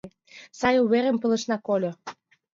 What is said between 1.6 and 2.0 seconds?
кольо